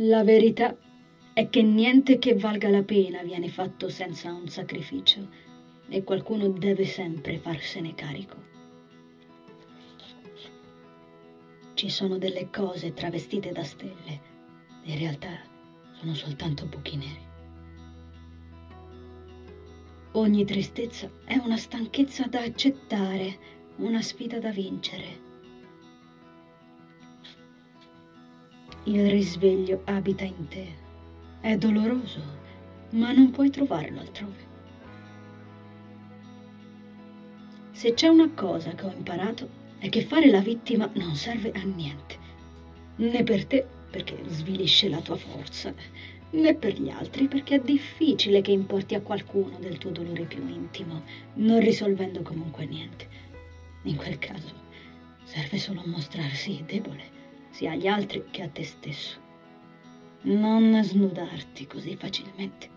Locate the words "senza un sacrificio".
3.88-5.26